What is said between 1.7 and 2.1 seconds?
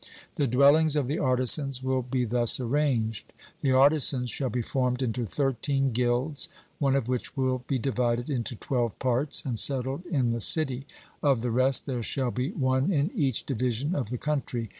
will